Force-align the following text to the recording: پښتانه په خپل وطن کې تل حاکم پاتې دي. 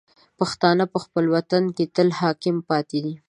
پښتانه 0.39 0.85
په 0.93 0.97
خپل 1.03 1.25
وطن 1.35 1.63
کې 1.75 1.85
تل 1.95 2.07
حاکم 2.19 2.55
پاتې 2.69 2.99
دي. 3.05 3.13